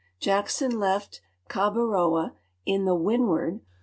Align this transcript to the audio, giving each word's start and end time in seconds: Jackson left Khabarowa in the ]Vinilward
Jackson 0.19 0.79
left 0.79 1.21
Khabarowa 1.47 2.33
in 2.65 2.85
the 2.85 2.95
]Vinilward 2.97 3.59